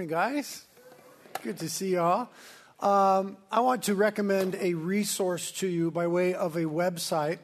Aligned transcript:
Morning, 0.00 0.16
guys. 0.16 0.64
Good 1.42 1.58
to 1.58 1.68
see 1.68 1.90
you 1.90 2.00
all. 2.00 2.30
Um, 2.80 3.36
I 3.52 3.60
want 3.60 3.82
to 3.82 3.94
recommend 3.94 4.54
a 4.54 4.72
resource 4.72 5.52
to 5.58 5.66
you 5.66 5.90
by 5.90 6.06
way 6.06 6.32
of 6.32 6.56
a 6.56 6.62
website. 6.62 7.38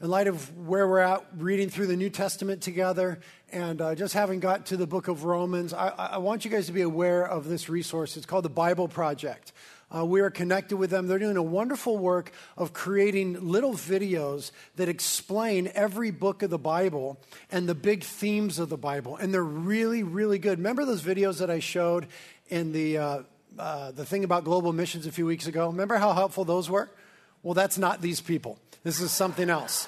In 0.00 0.08
light 0.08 0.28
of 0.28 0.56
where 0.56 0.86
we're 0.86 1.00
at, 1.00 1.26
reading 1.36 1.68
through 1.68 1.88
the 1.88 1.96
New 1.96 2.08
Testament 2.08 2.62
together, 2.62 3.18
and 3.50 3.82
uh, 3.82 3.96
just 3.96 4.14
having 4.14 4.38
got 4.38 4.66
to 4.66 4.76
the 4.76 4.86
book 4.86 5.08
of 5.08 5.24
Romans, 5.24 5.74
I, 5.74 5.88
I 5.88 6.18
want 6.18 6.44
you 6.44 6.50
guys 6.52 6.66
to 6.66 6.72
be 6.72 6.82
aware 6.82 7.26
of 7.26 7.48
this 7.48 7.68
resource. 7.68 8.16
It's 8.16 8.24
called 8.24 8.44
the 8.44 8.50
Bible 8.50 8.86
Project. 8.86 9.52
Uh, 9.94 10.04
we 10.04 10.20
are 10.20 10.30
connected 10.30 10.76
with 10.76 10.90
them. 10.90 11.06
They're 11.06 11.18
doing 11.18 11.36
a 11.36 11.42
wonderful 11.42 11.96
work 11.96 12.32
of 12.56 12.72
creating 12.72 13.48
little 13.48 13.72
videos 13.72 14.50
that 14.76 14.88
explain 14.88 15.70
every 15.74 16.10
book 16.10 16.42
of 16.42 16.50
the 16.50 16.58
Bible 16.58 17.20
and 17.52 17.68
the 17.68 17.74
big 17.74 18.02
themes 18.02 18.58
of 18.58 18.68
the 18.68 18.76
Bible. 18.76 19.16
And 19.16 19.32
they're 19.32 19.44
really, 19.44 20.02
really 20.02 20.40
good. 20.40 20.58
Remember 20.58 20.84
those 20.84 21.02
videos 21.02 21.38
that 21.38 21.50
I 21.50 21.60
showed 21.60 22.08
in 22.48 22.72
the, 22.72 22.98
uh, 22.98 23.22
uh, 23.56 23.92
the 23.92 24.04
thing 24.04 24.24
about 24.24 24.42
global 24.42 24.72
missions 24.72 25.06
a 25.06 25.12
few 25.12 25.24
weeks 25.24 25.46
ago? 25.46 25.68
Remember 25.68 25.96
how 25.96 26.12
helpful 26.12 26.44
those 26.44 26.68
were? 26.68 26.90
Well, 27.44 27.54
that's 27.54 27.78
not 27.78 28.02
these 28.02 28.20
people. 28.20 28.58
This 28.82 29.00
is 29.00 29.12
something 29.12 29.48
else. 29.48 29.86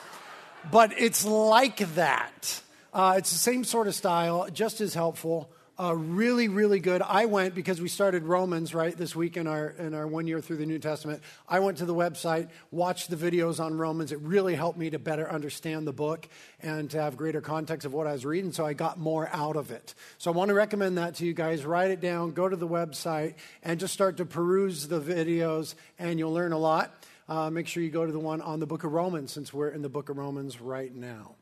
But 0.70 0.92
it's 0.96 1.24
like 1.24 1.78
that. 1.94 2.62
Uh, 2.92 3.14
it's 3.18 3.30
the 3.30 3.38
same 3.38 3.64
sort 3.64 3.88
of 3.88 3.96
style, 3.96 4.48
just 4.52 4.80
as 4.80 4.94
helpful. 4.94 5.50
Uh, 5.80 5.94
really, 5.94 6.48
really 6.48 6.80
good. 6.80 7.02
I 7.02 7.26
went 7.26 7.54
because 7.54 7.80
we 7.80 7.86
started 7.86 8.24
Romans 8.24 8.74
right 8.74 8.96
this 8.96 9.14
week 9.14 9.36
in 9.36 9.46
our 9.46 9.68
in 9.68 9.94
our 9.94 10.08
one 10.08 10.26
year 10.26 10.40
through 10.40 10.56
the 10.56 10.66
New 10.66 10.80
Testament. 10.80 11.22
I 11.48 11.60
went 11.60 11.78
to 11.78 11.84
the 11.84 11.94
website, 11.94 12.48
watched 12.72 13.10
the 13.10 13.16
videos 13.16 13.60
on 13.60 13.78
Romans. 13.78 14.10
It 14.10 14.18
really 14.18 14.56
helped 14.56 14.76
me 14.76 14.90
to 14.90 14.98
better 14.98 15.30
understand 15.30 15.86
the 15.86 15.92
book 15.92 16.28
and 16.60 16.90
to 16.90 17.00
have 17.00 17.16
greater 17.16 17.40
context 17.40 17.86
of 17.86 17.94
what 17.94 18.08
I 18.08 18.12
was 18.12 18.24
reading. 18.24 18.50
So 18.50 18.66
I 18.66 18.72
got 18.72 18.98
more 18.98 19.28
out 19.32 19.54
of 19.54 19.70
it. 19.70 19.94
So 20.18 20.32
I 20.32 20.34
want 20.34 20.48
to 20.48 20.54
recommend 20.54 20.98
that 20.98 21.14
to 21.16 21.24
you 21.24 21.32
guys. 21.32 21.64
Write 21.64 21.92
it 21.92 22.00
down. 22.00 22.32
Go 22.32 22.48
to 22.48 22.56
the 22.56 22.66
website 22.66 23.34
and 23.62 23.78
just 23.78 23.94
start 23.94 24.16
to 24.16 24.26
peruse 24.26 24.88
the 24.88 25.00
videos, 25.00 25.76
and 25.96 26.18
you'll 26.18 26.34
learn 26.34 26.50
a 26.50 26.58
lot. 26.58 26.92
Uh, 27.28 27.50
make 27.50 27.68
sure 27.68 27.84
you 27.84 27.90
go 27.90 28.04
to 28.04 28.10
the 28.10 28.18
one 28.18 28.40
on 28.40 28.58
the 28.58 28.66
Book 28.66 28.82
of 28.82 28.92
Romans, 28.92 29.30
since 29.30 29.54
we're 29.54 29.68
in 29.68 29.82
the 29.82 29.88
Book 29.88 30.08
of 30.08 30.16
Romans 30.16 30.60
right 30.60 30.92
now. 30.92 31.37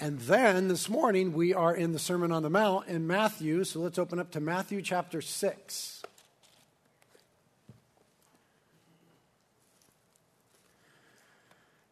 And 0.00 0.18
then 0.20 0.68
this 0.68 0.88
morning 0.88 1.32
we 1.32 1.54
are 1.54 1.74
in 1.74 1.92
the 1.92 1.98
Sermon 1.98 2.32
on 2.32 2.42
the 2.42 2.50
Mount 2.50 2.88
in 2.88 3.06
Matthew. 3.06 3.64
So 3.64 3.80
let's 3.80 3.98
open 3.98 4.18
up 4.18 4.30
to 4.32 4.40
Matthew 4.40 4.82
chapter 4.82 5.20
6. 5.20 6.02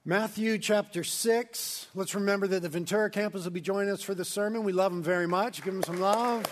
Matthew 0.05 0.59
chapter 0.59 1.05
6. 1.05 1.87
Let's 1.95 2.15
remember 2.15 2.47
that 2.49 2.63
the 2.63 2.69
Ventura 2.69 3.11
campus 3.11 3.45
will 3.45 3.51
be 3.53 3.61
joining 3.61 3.93
us 3.93 4.03
for 4.03 4.15
the 4.15 4.25
sermon. 4.25 4.65
We 4.65 4.73
love 4.73 4.93
them 4.93 5.03
very 5.03 5.29
much. 5.29 5.63
Give 5.63 5.75
them 5.75 5.83
some 5.83 6.01
love. 6.01 6.45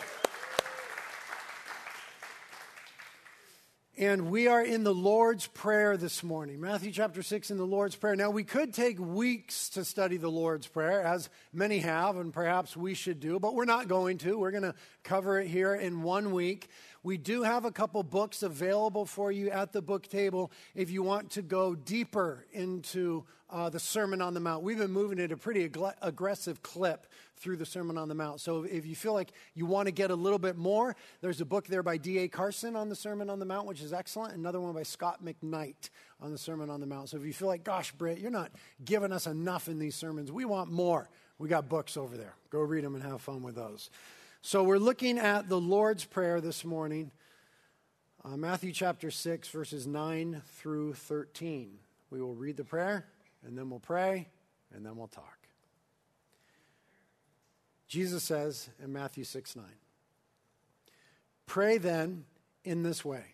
And 3.98 4.30
we 4.30 4.46
are 4.46 4.62
in 4.62 4.84
the 4.84 4.94
Lord's 4.94 5.48
Prayer 5.48 5.96
this 5.96 6.22
morning, 6.22 6.60
Matthew 6.60 6.92
chapter 6.92 7.20
6 7.20 7.50
in 7.50 7.58
the 7.58 7.66
Lord's 7.66 7.96
Prayer. 7.96 8.14
Now, 8.14 8.30
we 8.30 8.44
could 8.44 8.72
take 8.72 8.96
weeks 8.96 9.70
to 9.70 9.84
study 9.84 10.18
the 10.18 10.30
Lord's 10.30 10.68
Prayer, 10.68 11.02
as 11.02 11.28
many 11.52 11.80
have, 11.80 12.16
and 12.16 12.32
perhaps 12.32 12.76
we 12.76 12.94
should 12.94 13.19
do, 13.19 13.41
but 13.41 13.56
we're 13.56 13.64
not 13.64 13.88
going 13.88 14.19
to. 14.19 14.38
We're 14.38 14.52
going 14.52 14.62
to 14.62 14.76
cover 15.02 15.41
it 15.41 15.48
here 15.48 15.74
in 15.74 16.02
one 16.02 16.30
week. 16.30 16.69
We 17.08 17.16
do 17.16 17.42
have 17.42 17.64
a 17.64 17.70
couple 17.70 18.02
books 18.02 18.42
available 18.42 19.06
for 19.06 19.32
you 19.32 19.48
at 19.48 19.72
the 19.72 19.80
book 19.80 20.08
table 20.08 20.52
if 20.74 20.90
you 20.90 21.02
want 21.02 21.30
to 21.30 21.40
go 21.40 21.74
deeper 21.74 22.44
into 22.52 23.24
uh, 23.48 23.70
the 23.70 23.80
Sermon 23.80 24.20
on 24.20 24.34
the 24.34 24.40
Mount. 24.40 24.62
We've 24.62 24.76
been 24.76 24.90
moving 24.90 25.18
at 25.18 25.32
a 25.32 25.36
pretty 25.38 25.64
ag- 25.64 25.78
aggressive 26.02 26.62
clip 26.62 27.06
through 27.38 27.56
the 27.56 27.64
Sermon 27.64 27.96
on 27.96 28.08
the 28.08 28.14
Mount. 28.14 28.42
So 28.42 28.64
if 28.64 28.84
you 28.84 28.94
feel 28.94 29.14
like 29.14 29.32
you 29.54 29.64
want 29.64 29.86
to 29.86 29.91
get 29.91 30.10
a 30.10 30.14
little 30.14 30.38
bit 30.38 30.58
more, 30.58 30.94
there's 31.22 31.41
a 31.41 31.47
book 31.47 31.66
there 31.66 31.82
by 31.82 31.97
D.A. 31.97 32.28
Carson 32.28 32.76
on 32.76 32.91
the 32.91 32.94
Sermon 32.94 33.30
on 33.30 33.38
the 33.38 33.47
Mount, 33.47 33.66
which 33.66 33.80
is 33.80 33.94
excellent. 33.94 34.34
Another 34.34 34.60
one 34.60 34.74
by 34.74 34.82
Scot 34.82 35.24
McKnight 35.24 35.88
on 36.20 36.30
the 36.30 36.36
Sermon 36.36 36.68
on 36.68 36.78
the 36.78 36.86
Mount. 36.86 37.08
So 37.08 37.16
if 37.16 37.24
you 37.24 37.32
feel 37.32 37.48
like, 37.48 37.64
gosh, 37.64 37.91
Britt, 37.92 38.18
you're 38.18 38.30
not 38.30 38.52
giving 38.84 39.12
us 39.12 39.26
enough 39.26 39.68
in 39.68 39.78
these 39.78 39.94
sermons, 39.94 40.30
we 40.30 40.44
want 40.44 40.70
more. 40.70 41.08
We 41.38 41.48
got 41.48 41.70
books 41.70 41.97
over 41.97 42.18
there. 42.18 42.34
Go 42.50 42.60
read 42.60 42.84
them 42.84 42.94
and 42.94 43.02
have 43.02 43.22
fun 43.22 43.42
with 43.42 43.54
those. 43.54 43.88
So 44.41 44.62
we're 44.62 44.78
looking 44.78 45.19
at 45.19 45.49
the 45.49 45.60
Lord's 45.60 46.04
Prayer 46.04 46.41
this 46.41 46.65
morning, 46.65 47.10
uh, 48.25 48.37
Matthew 48.37 48.72
chapter 48.72 49.10
6, 49.10 49.49
verses 49.49 49.87
9 49.87 50.43
through 50.54 50.94
13. 50.94 51.78
We 52.10 52.22
will 52.22 52.34
read 52.34 52.56
the 52.56 52.65
prayer, 52.65 53.06
and 53.44 53.59
then 53.59 53.69
we'll 53.69 53.81
pray, 53.81 54.28
and 54.72 54.87
then 54.87 54.97
we'll 54.97 55.09
talk. 55.09 55.48
Jesus 57.88 58.22
says 58.22 58.71
in 58.82 58.93
Matthew 58.93 59.25
6 59.25 59.56
9, 59.56 59.65
Pray 61.47 61.77
then 61.78 62.25
in 62.65 62.84
this 62.84 63.04
way 63.04 63.25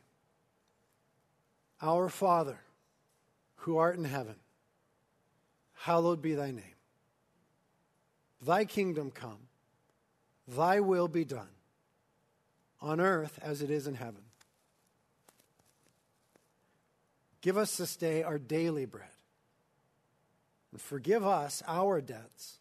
Our 1.82 2.08
Father, 2.08 2.60
who 3.56 3.76
art 3.76 3.98
in 3.98 4.04
heaven, 4.04 4.36
hallowed 5.74 6.22
be 6.22 6.34
thy 6.34 6.50
name. 6.50 6.64
Thy 8.40 8.64
kingdom 8.64 9.10
come, 9.10 9.48
thy 10.46 10.80
will 10.80 11.08
be 11.08 11.24
done, 11.24 11.48
on 12.80 13.00
earth 13.00 13.38
as 13.42 13.62
it 13.62 13.70
is 13.70 13.86
in 13.86 13.94
heaven. 13.94 14.22
Give 17.40 17.56
us 17.56 17.76
this 17.76 17.96
day 17.96 18.22
our 18.22 18.38
daily 18.38 18.84
bread, 18.84 19.08
and 20.72 20.80
forgive 20.80 21.26
us 21.26 21.62
our 21.66 22.00
debts 22.00 22.58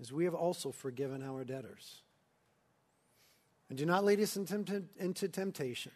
as 0.00 0.12
we 0.12 0.24
have 0.24 0.34
also 0.34 0.72
forgiven 0.72 1.22
our 1.22 1.44
debtors. 1.44 2.02
And 3.68 3.78
do 3.78 3.86
not 3.86 4.04
lead 4.04 4.20
us 4.20 4.36
into 4.36 5.28
temptation, 5.28 5.92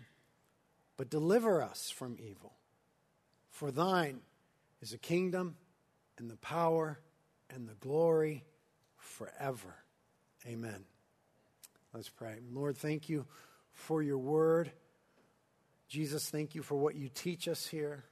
but 0.97 1.11
deliver 1.11 1.63
us 1.63 1.91
from 1.91 2.17
evil. 2.21 2.53
For 3.51 3.71
thine 3.73 4.21
is 4.81 4.91
the 4.91 4.99
kingdom 4.99 5.57
and 6.19 6.31
the 6.31 6.37
power 6.37 7.01
and 7.51 7.69
the 7.69 7.75
glory 7.75 8.45
forever. 8.97 9.75
Amen. 10.47 10.85
Let's 11.93 12.09
pray. 12.09 12.37
Lord, 12.53 12.77
thank 12.77 13.09
you 13.09 13.27
for 13.73 14.03
your 14.03 14.19
word. 14.19 14.71
Jesus, 15.89 16.29
thank 16.29 16.55
you 16.55 16.63
for 16.63 16.77
what 16.77 16.95
you 16.95 17.09
teach 17.09 17.49
us 17.49 17.67
here. 17.67 18.05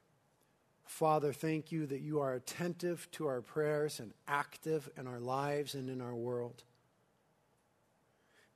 Father, 0.84 1.32
thank 1.32 1.72
you 1.72 1.86
that 1.86 2.00
you 2.00 2.20
are 2.20 2.34
attentive 2.34 3.08
to 3.12 3.26
our 3.26 3.40
prayers 3.40 3.98
and 3.98 4.12
active 4.28 4.88
in 4.96 5.06
our 5.06 5.20
lives 5.20 5.74
and 5.74 5.88
in 5.88 6.00
our 6.00 6.14
world. 6.14 6.62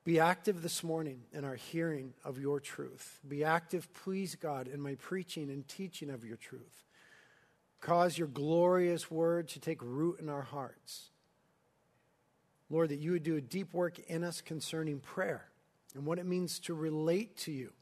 Be 0.04 0.20
active 0.20 0.62
this 0.62 0.84
morning 0.84 1.22
in 1.32 1.44
our 1.44 1.56
hearing 1.56 2.14
of 2.24 2.38
your 2.38 2.60
truth. 2.60 3.18
Be 3.26 3.42
active, 3.42 3.92
please 3.92 4.36
God, 4.36 4.68
in 4.68 4.80
my 4.80 4.94
preaching 4.94 5.50
and 5.50 5.66
teaching 5.66 6.10
of 6.10 6.24
your 6.24 6.36
truth. 6.36 6.84
Cause 7.80 8.16
your 8.16 8.28
glorious 8.28 9.10
word 9.10 9.48
to 9.48 9.60
take 9.60 9.82
root 9.82 10.20
in 10.20 10.28
our 10.28 10.42
hearts. 10.42 11.10
Lord, 12.68 12.88
that 12.88 12.98
you 12.98 13.12
would 13.12 13.22
do 13.22 13.36
a 13.36 13.40
deep 13.40 13.72
work 13.72 13.98
in 13.98 14.24
us 14.24 14.40
concerning 14.40 15.00
prayer 15.00 15.48
and 15.94 16.04
what 16.04 16.18
it 16.18 16.26
means 16.26 16.58
to 16.60 16.74
relate 16.74 17.36
to 17.38 17.52
you 17.52 17.72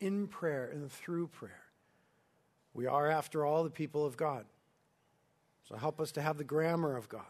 in 0.00 0.26
prayer 0.26 0.68
and 0.72 0.90
through 0.90 1.28
prayer. 1.28 1.62
We 2.74 2.86
are, 2.86 3.10
after 3.10 3.44
all, 3.44 3.62
the 3.64 3.70
people 3.70 4.06
of 4.06 4.16
God. 4.16 4.46
So 5.68 5.76
help 5.76 6.00
us 6.00 6.12
to 6.12 6.22
have 6.22 6.38
the 6.38 6.44
grammar 6.44 6.96
of 6.96 7.08
God, 7.08 7.22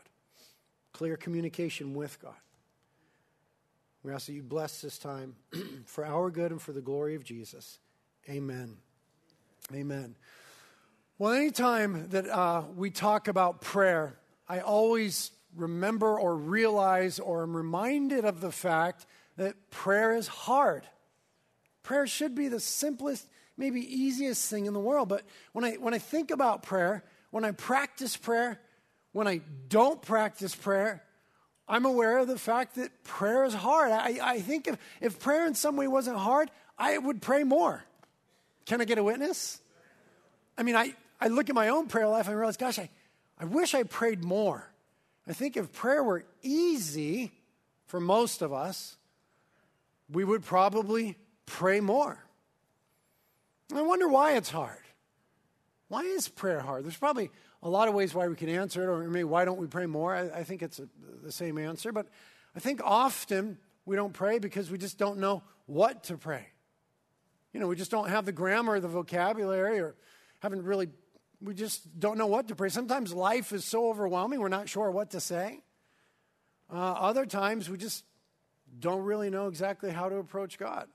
clear 0.92 1.16
communication 1.16 1.94
with 1.94 2.20
God. 2.20 2.34
We 4.02 4.12
ask 4.12 4.26
that 4.26 4.32
you 4.32 4.42
bless 4.42 4.80
this 4.80 4.98
time 4.98 5.36
for 5.84 6.04
our 6.04 6.30
good 6.30 6.50
and 6.50 6.62
for 6.62 6.72
the 6.72 6.80
glory 6.80 7.14
of 7.14 7.24
Jesus. 7.24 7.78
Amen. 8.28 8.76
Amen. 9.72 10.16
Well, 11.18 11.32
anytime 11.32 12.08
that 12.08 12.28
uh, 12.28 12.62
we 12.74 12.90
talk 12.90 13.28
about 13.28 13.60
prayer, 13.60 14.18
I 14.48 14.60
always 14.60 15.30
remember 15.54 16.18
or 16.18 16.36
realize 16.36 17.18
or 17.18 17.42
am 17.42 17.56
reminded 17.56 18.24
of 18.24 18.40
the 18.40 18.52
fact 18.52 19.06
that 19.36 19.70
prayer 19.70 20.14
is 20.14 20.28
hard. 20.28 20.84
Prayer 21.82 22.06
should 22.06 22.34
be 22.34 22.48
the 22.48 22.60
simplest 22.60 23.26
maybe 23.56 23.80
easiest 23.80 24.48
thing 24.48 24.66
in 24.66 24.72
the 24.72 24.80
world. 24.80 25.08
But 25.08 25.22
when 25.52 25.64
I, 25.64 25.72
when 25.74 25.94
I 25.94 25.98
think 25.98 26.30
about 26.30 26.62
prayer, 26.62 27.04
when 27.30 27.44
I 27.44 27.52
practice 27.52 28.16
prayer, 28.16 28.60
when 29.12 29.28
I 29.28 29.40
don't 29.68 30.00
practice 30.00 30.54
prayer, 30.54 31.02
I'm 31.68 31.84
aware 31.84 32.18
of 32.18 32.28
the 32.28 32.38
fact 32.38 32.76
that 32.76 33.04
prayer 33.04 33.44
is 33.44 33.54
hard. 33.54 33.92
I, 33.92 34.18
I 34.22 34.40
think 34.40 34.68
if, 34.68 34.78
if 35.00 35.18
prayer 35.20 35.46
in 35.46 35.54
some 35.54 35.76
way 35.76 35.86
wasn't 35.86 36.18
hard, 36.18 36.50
I 36.78 36.98
would 36.98 37.22
pray 37.22 37.44
more. 37.44 37.84
Can 38.66 38.80
I 38.80 38.84
get 38.84 38.98
a 38.98 39.04
witness? 39.04 39.60
I 40.56 40.62
mean, 40.62 40.76
I, 40.76 40.94
I 41.20 41.28
look 41.28 41.48
at 41.48 41.54
my 41.54 41.68
own 41.68 41.88
prayer 41.88 42.08
life 42.08 42.26
and 42.28 42.36
realize, 42.36 42.56
gosh, 42.56 42.78
I, 42.78 42.88
I 43.38 43.44
wish 43.44 43.74
I 43.74 43.82
prayed 43.84 44.24
more. 44.24 44.71
I 45.26 45.32
think 45.32 45.56
if 45.56 45.72
prayer 45.72 46.02
were 46.02 46.24
easy 46.42 47.32
for 47.86 48.00
most 48.00 48.42
of 48.42 48.52
us, 48.52 48.96
we 50.10 50.24
would 50.24 50.44
probably 50.44 51.16
pray 51.46 51.80
more. 51.80 52.18
I 53.74 53.82
wonder 53.82 54.08
why 54.08 54.32
it's 54.32 54.50
hard. 54.50 54.78
Why 55.88 56.02
is 56.02 56.28
prayer 56.28 56.60
hard? 56.60 56.84
There's 56.84 56.96
probably 56.96 57.30
a 57.62 57.68
lot 57.68 57.88
of 57.88 57.94
ways 57.94 58.14
why 58.14 58.26
we 58.28 58.34
can 58.34 58.48
answer 58.48 58.82
it, 58.82 58.86
or 58.86 59.08
maybe 59.08 59.24
why 59.24 59.44
don't 59.44 59.58
we 59.58 59.66
pray 59.66 59.86
more? 59.86 60.14
I, 60.14 60.40
I 60.40 60.44
think 60.44 60.62
it's 60.62 60.78
a, 60.78 60.88
the 61.22 61.32
same 61.32 61.58
answer, 61.58 61.92
but 61.92 62.08
I 62.56 62.60
think 62.60 62.80
often 62.82 63.58
we 63.84 63.96
don't 63.96 64.12
pray 64.12 64.38
because 64.38 64.70
we 64.70 64.78
just 64.78 64.98
don't 64.98 65.18
know 65.18 65.42
what 65.66 66.04
to 66.04 66.16
pray. 66.16 66.46
You 67.52 67.60
know, 67.60 67.68
we 67.68 67.76
just 67.76 67.90
don't 67.90 68.08
have 68.08 68.24
the 68.24 68.32
grammar 68.32 68.74
or 68.74 68.80
the 68.80 68.88
vocabulary 68.88 69.78
or 69.80 69.94
haven't 70.40 70.64
really, 70.64 70.88
we 71.42 71.54
just 71.54 71.98
don't 71.98 72.18
know 72.18 72.26
what 72.26 72.48
to 72.48 72.54
pray. 72.54 72.68
Sometimes 72.68 73.12
life 73.12 73.52
is 73.52 73.64
so 73.64 73.88
overwhelming, 73.88 74.40
we're 74.40 74.48
not 74.48 74.68
sure 74.68 74.90
what 74.90 75.10
to 75.10 75.20
say. 75.20 75.60
Uh, 76.72 76.76
other 76.76 77.26
times, 77.26 77.68
we 77.68 77.76
just 77.76 78.04
don't 78.78 79.02
really 79.02 79.28
know 79.28 79.48
exactly 79.48 79.90
how 79.90 80.08
to 80.08 80.16
approach 80.16 80.58
God. 80.58 80.88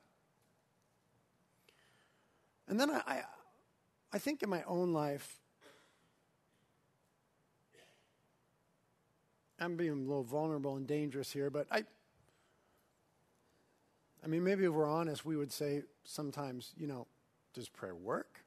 And 2.67 2.79
then 2.79 2.89
I, 2.89 3.01
I, 3.05 3.23
I 4.13 4.17
think 4.17 4.41
in 4.41 4.49
my 4.49 4.63
own 4.63 4.93
life, 4.93 5.39
I'm 9.59 9.75
being 9.75 9.91
a 9.91 9.95
little 9.95 10.23
vulnerable 10.23 10.75
and 10.75 10.87
dangerous 10.87 11.31
here, 11.31 11.49
but 11.49 11.67
I, 11.71 11.83
I 14.23 14.27
mean, 14.27 14.43
maybe 14.43 14.65
if 14.65 14.71
we're 14.71 14.89
honest, 14.89 15.25
we 15.25 15.35
would 15.35 15.51
say 15.51 15.83
sometimes, 16.03 16.73
you 16.77 16.87
know, 16.87 17.07
does 17.53 17.69
prayer 17.69 17.95
work? 17.95 18.43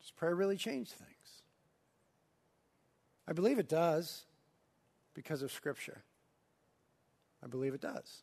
Does 0.00 0.10
prayer 0.10 0.34
really 0.34 0.56
change 0.56 0.90
things? 0.90 1.42
I 3.26 3.32
believe 3.32 3.58
it 3.58 3.68
does 3.68 4.24
because 5.14 5.42
of 5.42 5.52
Scripture. 5.52 6.02
I 7.42 7.46
believe 7.46 7.74
it 7.74 7.80
does. 7.80 8.22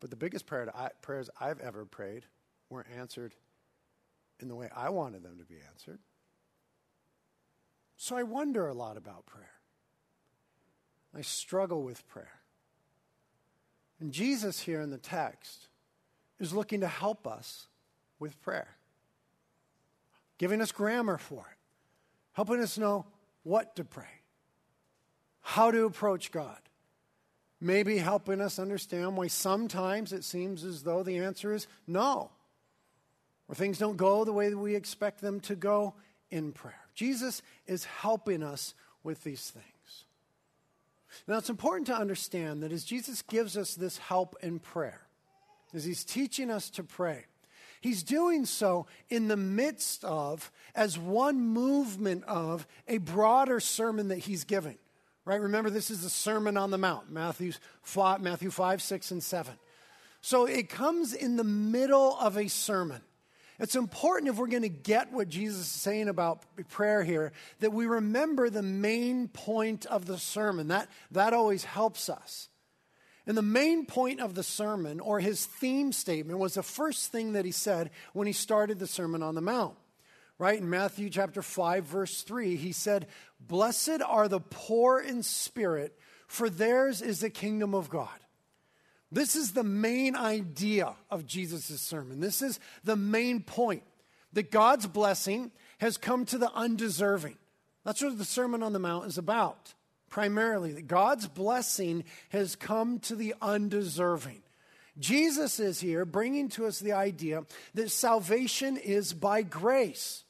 But 0.00 0.10
the 0.10 0.16
biggest 0.16 0.46
prayer 0.46 0.70
I, 0.74 0.90
prayers 1.02 1.30
I've 1.40 1.60
ever 1.60 1.84
prayed 1.84 2.24
weren't 2.68 2.88
answered 2.96 3.34
in 4.40 4.48
the 4.48 4.54
way 4.54 4.68
I 4.74 4.90
wanted 4.90 5.22
them 5.22 5.38
to 5.38 5.44
be 5.44 5.56
answered. 5.70 5.98
So 7.96 8.16
I 8.16 8.22
wonder 8.22 8.66
a 8.68 8.74
lot 8.74 8.96
about 8.96 9.26
prayer. 9.26 9.52
I 11.14 11.22
struggle 11.22 11.82
with 11.82 12.06
prayer. 12.08 12.40
And 14.00 14.12
Jesus, 14.12 14.60
here 14.60 14.82
in 14.82 14.90
the 14.90 14.98
text, 14.98 15.68
is 16.38 16.52
looking 16.52 16.80
to 16.80 16.88
help 16.88 17.26
us 17.26 17.68
with 18.18 18.40
prayer, 18.42 18.76
giving 20.38 20.60
us 20.60 20.72
grammar 20.72 21.18
for 21.18 21.40
it, 21.40 21.58
helping 22.32 22.60
us 22.60 22.78
know 22.78 23.06
what 23.42 23.76
to 23.76 23.84
pray, 23.84 24.04
how 25.40 25.70
to 25.70 25.84
approach 25.84 26.32
God, 26.32 26.58
maybe 27.60 27.98
helping 27.98 28.40
us 28.40 28.58
understand 28.58 29.16
why 29.16 29.28
sometimes 29.28 30.12
it 30.12 30.24
seems 30.24 30.64
as 30.64 30.82
though 30.82 31.02
the 31.02 31.18
answer 31.18 31.54
is 31.54 31.66
no, 31.86 32.30
or 33.48 33.54
things 33.54 33.78
don't 33.78 33.96
go 33.96 34.24
the 34.24 34.32
way 34.32 34.48
that 34.48 34.58
we 34.58 34.74
expect 34.74 35.20
them 35.20 35.40
to 35.40 35.54
go 35.54 35.94
in 36.30 36.52
prayer. 36.52 36.74
Jesus 36.94 37.42
is 37.66 37.84
helping 37.84 38.42
us 38.42 38.74
with 39.04 39.22
these 39.22 39.50
things. 39.50 39.66
Now, 41.26 41.38
it's 41.38 41.50
important 41.50 41.86
to 41.86 41.96
understand 41.96 42.62
that 42.62 42.72
as 42.72 42.84
Jesus 42.84 43.22
gives 43.22 43.56
us 43.56 43.74
this 43.74 43.98
help 43.98 44.36
in 44.42 44.58
prayer, 44.58 45.00
as 45.72 45.84
he's 45.84 46.04
teaching 46.04 46.50
us 46.50 46.68
to 46.70 46.82
pray, 46.82 47.24
he's 47.86 48.02
doing 48.02 48.44
so 48.44 48.86
in 49.08 49.28
the 49.28 49.36
midst 49.36 50.04
of, 50.04 50.50
as 50.74 50.98
one 50.98 51.40
movement 51.40 52.24
of, 52.24 52.66
a 52.88 52.98
broader 52.98 53.60
sermon 53.60 54.08
that 54.08 54.18
he's 54.18 54.44
giving. 54.44 54.76
Right? 55.24 55.40
Remember, 55.40 55.70
this 55.70 55.90
is 55.90 56.02
the 56.02 56.10
Sermon 56.10 56.56
on 56.56 56.70
the 56.70 56.78
Mount, 56.78 57.10
Matthew 57.10 57.52
5, 57.82 58.20
Matthew 58.20 58.50
5 58.50 58.82
6, 58.82 59.10
and 59.10 59.22
7. 59.22 59.54
So 60.20 60.46
it 60.46 60.68
comes 60.68 61.14
in 61.14 61.36
the 61.36 61.44
middle 61.44 62.16
of 62.20 62.36
a 62.36 62.48
sermon. 62.48 63.02
It's 63.58 63.74
important 63.74 64.30
if 64.30 64.36
we're 64.36 64.48
going 64.48 64.62
to 64.62 64.68
get 64.68 65.12
what 65.12 65.28
Jesus 65.28 65.60
is 65.60 65.66
saying 65.66 66.08
about 66.08 66.42
prayer 66.68 67.02
here 67.02 67.32
that 67.60 67.72
we 67.72 67.86
remember 67.86 68.50
the 68.50 68.62
main 68.62 69.28
point 69.28 69.86
of 69.86 70.06
the 70.06 70.18
sermon. 70.18 70.68
That, 70.68 70.88
that 71.12 71.32
always 71.32 71.64
helps 71.64 72.08
us. 72.08 72.48
And 73.26 73.36
the 73.36 73.42
main 73.42 73.86
point 73.86 74.20
of 74.20 74.34
the 74.34 74.42
sermon, 74.42 75.00
or 75.00 75.18
his 75.18 75.44
theme 75.44 75.92
statement, 75.92 76.38
was 76.38 76.54
the 76.54 76.62
first 76.62 77.10
thing 77.10 77.32
that 77.32 77.44
he 77.44 77.50
said 77.50 77.90
when 78.12 78.26
he 78.26 78.32
started 78.32 78.78
the 78.78 78.86
Sermon 78.86 79.22
on 79.22 79.34
the 79.34 79.40
Mount. 79.40 79.76
Right? 80.38 80.58
In 80.58 80.70
Matthew 80.70 81.10
chapter 81.10 81.42
5, 81.42 81.84
verse 81.84 82.22
3, 82.22 82.56
he 82.56 82.72
said, 82.72 83.06
Blessed 83.40 84.02
are 84.06 84.28
the 84.28 84.40
poor 84.40 85.00
in 85.00 85.22
spirit, 85.22 85.98
for 86.28 86.50
theirs 86.50 87.02
is 87.02 87.20
the 87.20 87.30
kingdom 87.30 87.74
of 87.74 87.88
God. 87.88 88.08
This 89.10 89.34
is 89.34 89.52
the 89.52 89.64
main 89.64 90.14
idea 90.14 90.94
of 91.10 91.26
Jesus' 91.26 91.80
sermon. 91.80 92.20
This 92.20 92.42
is 92.42 92.60
the 92.84 92.96
main 92.96 93.42
point 93.42 93.82
that 94.34 94.50
God's 94.50 94.86
blessing 94.86 95.52
has 95.78 95.96
come 95.96 96.26
to 96.26 96.38
the 96.38 96.52
undeserving. 96.52 97.38
That's 97.84 98.02
what 98.02 98.18
the 98.18 98.24
Sermon 98.24 98.62
on 98.62 98.72
the 98.72 98.78
Mount 98.78 99.06
is 99.06 99.16
about, 99.16 99.74
primarily. 100.08 100.72
That 100.72 100.86
God's 100.86 101.28
blessing 101.28 102.04
has 102.30 102.56
come 102.56 102.98
to 103.00 103.16
the 103.16 103.34
undeserving. 103.40 104.42
Jesus 104.98 105.60
is 105.60 105.80
here 105.80 106.04
bringing 106.04 106.48
to 106.50 106.66
us 106.66 106.80
the 106.80 106.92
idea 106.92 107.44
that 107.74 107.90
salvation 107.90 108.76
is 108.76 109.12
by 109.12 109.42
grace. 109.42 110.24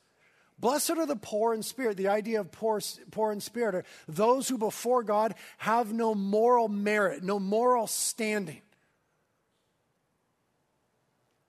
Blessed 0.58 0.90
are 0.90 1.06
the 1.06 1.17
poor 1.17 1.55
in 1.55 1.62
spirit. 1.62 1.96
The 1.96 2.08
idea 2.08 2.40
of 2.40 2.50
poor, 2.50 2.81
poor 3.11 3.31
in 3.31 3.40
spirit 3.40 3.75
are 3.75 3.84
those 4.08 4.49
who 4.49 4.58
before 4.58 5.02
God 5.02 5.34
have 5.58 5.93
no 5.93 6.14
moral 6.14 6.69
merit, 6.69 7.22
no 7.22 7.38
moral 7.38 7.87
standing. 7.87 8.62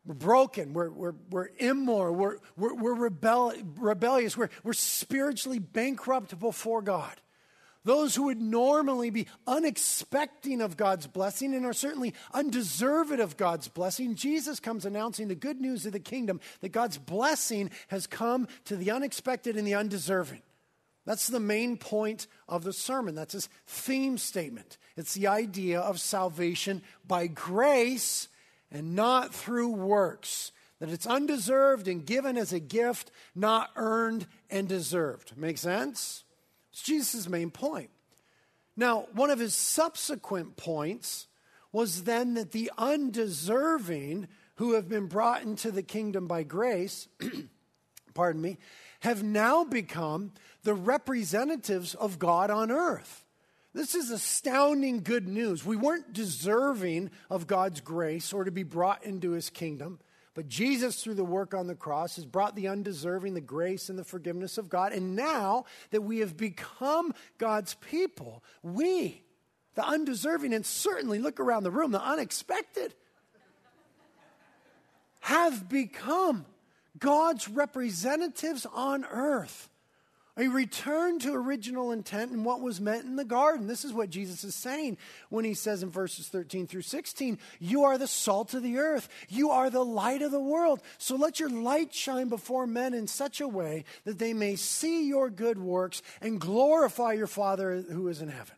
We're 0.06 0.13
broken. 0.13 0.73
We're, 0.73 0.89
we're, 0.89 1.15
we're 1.30 1.50
immoral. 1.57 2.15
We're, 2.15 2.38
we're, 2.56 2.73
we're 2.75 2.94
rebel, 2.95 3.53
rebellious. 3.77 4.38
We're, 4.38 4.50
we're 4.63 4.73
spiritually 4.73 5.59
bankrupt 5.59 6.39
before 6.39 6.81
God. 6.81 7.13
Those 7.88 8.16
who 8.16 8.24
would 8.24 8.42
normally 8.42 9.12
be 9.12 9.28
unexpecting 9.48 10.60
of 10.60 10.75
God's 10.75 11.07
blessing 11.07 11.56
and 11.56 11.66
are 11.66 11.72
certainly 11.72 12.13
undeserved 12.34 13.22
of 13.22 13.38
God's 13.38 13.69
blessing, 13.69 14.16
Jesus 14.16 14.60
comes 14.60 14.84
announcing 14.84 15.30
the 15.30 15.36
good 15.36 15.62
news 15.62 15.86
of 15.86 15.94
the 15.94 16.00
kingdom 16.01 16.42
that 16.60 16.74
God's 16.74 16.98
blessing 16.98 17.72
has 17.88 18.06
come 18.06 18.50
to 18.66 18.75
the 18.75 18.92
unexpected 18.92 19.56
and 19.56 19.66
the 19.66 19.75
undeserving. 19.75 20.42
That's 21.06 21.28
the 21.28 21.39
main 21.39 21.78
point 21.78 22.28
of 22.50 22.66
the 22.66 22.74
sermon. 22.74 23.16
That's 23.16 23.31
his 23.31 23.48
theme 23.68 24.18
statement. 24.18 24.78
It's 24.98 25.13
the 25.13 25.28
idea 25.28 25.80
of 25.80 26.01
salvation 26.01 26.81
by 27.07 27.28
grace 27.28 28.28
and 28.69 28.98
not 28.98 29.33
through 29.33 29.69
works. 29.69 30.51
That 30.81 30.90
it's 30.90 31.07
undeserved 31.07 31.88
and 31.88 32.06
given 32.06 32.38
as 32.38 32.51
a 32.51 32.60
gift, 32.60 33.11
not 33.33 33.71
earned 33.78 34.28
and 34.50 34.68
deserved. 34.68 35.38
Make 35.38 35.57
sense? 35.57 36.26
It's 36.78 36.86
Jesus' 36.86 37.28
main 37.28 37.50
point. 37.50 37.90
Now, 38.76 39.07
one 39.14 39.31
of 39.31 39.40
his 39.40 39.56
subsequent 39.56 40.57
points 40.57 41.26
was 41.72 42.04
then 42.04 42.36
that 42.36 42.52
the 42.52 42.72
undeserving 42.78 44.28
who 44.57 44.74
have 44.74 44.88
been 44.88 45.07
brought 45.07 45.42
into 45.42 45.72
the 45.72 45.81
kingdom 45.81 46.28
by 46.28 46.44
grace, 46.44 47.07
pardon 48.14 48.44
me, 48.44 48.60
have 49.00 49.24
now 49.24 49.64
become 49.64 50.34
the 50.62 50.76
representatives 50.76 51.96
of 51.96 52.19
God 52.19 52.52
on 52.52 52.69
earth. 52.69 53.26
This 53.74 53.96
is 53.96 54.12
astounding 54.12 55.02
good 55.02 55.28
news. 55.28 55.66
We 55.66 55.78
weren't 55.78 56.14
deserving 56.14 57.10
of 57.31 57.48
God's 57.48 57.81
grace 57.81 58.31
or 58.31 58.44
to 58.44 58.52
be 58.52 58.62
brought 58.62 59.04
into 59.04 59.31
his 59.31 59.50
kingdom. 59.50 59.98
But 60.37 60.47
Jesus, 60.47 61.01
through 61.01 61.15
the 61.15 61.23
work 61.23 61.56
on 61.56 61.65
the 61.65 61.73
cross, 61.73 62.17
has 62.17 62.25
brought 62.25 62.56
the 62.56 62.67
undeserving 62.67 63.33
the 63.33 63.41
grace 63.41 63.89
and 63.89 63.97
the 63.97 64.03
forgiveness 64.03 64.59
of 64.59 64.69
God. 64.69 64.94
And 64.94 65.15
now 65.15 65.65
that 65.89 66.03
we 66.03 66.19
have 66.19 66.37
become 66.37 67.11
God's 67.39 67.73
people, 67.73 68.44
we, 68.61 69.23
the 69.73 69.83
undeserving, 69.83 70.53
and 70.53 70.63
certainly 70.63 71.17
look 71.17 71.39
around 71.39 71.63
the 71.63 71.71
room, 71.71 71.89
the 71.89 72.03
unexpected, 72.03 72.94
have 75.21 75.67
become 75.67 76.45
God's 76.99 77.49
representatives 77.49 78.67
on 78.71 79.06
earth. 79.06 79.71
A 80.39 80.47
return 80.47 81.17
to 81.19 81.33
original 81.33 81.91
intent 81.91 82.31
and 82.31 82.45
what 82.45 82.61
was 82.61 82.79
meant 82.79 83.06
in 83.06 83.15
the 83.15 83.25
garden. 83.25 83.65
This 83.65 83.83
is 83.83 83.91
what 83.91 84.11
Jesus 84.11 84.44
is 84.44 84.53
saying 84.53 84.97
when 85.29 85.44
he 85.44 85.56
says 85.56 85.81
in 85.81 85.89
verses 85.89 86.27
13 86.27 86.67
through 86.67 86.83
16, 86.83 87.39
You 87.59 87.85
are 87.85 87.97
the 87.97 88.07
salt 88.07 88.53
of 88.53 88.61
the 88.61 88.77
earth, 88.77 89.09
you 89.29 89.49
are 89.49 89.71
the 89.71 89.83
light 89.83 90.21
of 90.21 90.31
the 90.31 90.39
world. 90.39 90.81
So 90.99 91.15
let 91.15 91.39
your 91.39 91.49
light 91.49 91.94
shine 91.94 92.29
before 92.29 92.67
men 92.67 92.94
in 92.94 93.07
such 93.07 93.41
a 93.41 93.47
way 93.47 93.83
that 94.03 94.19
they 94.19 94.33
may 94.33 94.56
see 94.56 95.07
your 95.07 95.31
good 95.31 95.57
works 95.57 96.03
and 96.21 96.39
glorify 96.39 97.13
your 97.13 97.27
Father 97.27 97.83
who 97.89 98.07
is 98.07 98.21
in 98.21 98.29
heaven. 98.29 98.56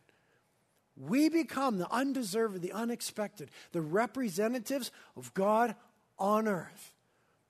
We 0.98 1.30
become 1.30 1.78
the 1.78 1.90
undeserved, 1.90 2.60
the 2.60 2.72
unexpected, 2.72 3.50
the 3.72 3.80
representatives 3.80 4.90
of 5.16 5.32
God 5.32 5.74
on 6.18 6.46
earth. 6.46 6.92